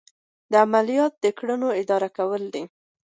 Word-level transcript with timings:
عملیات 0.63 1.13
د 1.23 1.25
کړنو 1.37 1.69
اداره 1.81 2.09
کول 2.17 2.43
دي. 2.53 2.63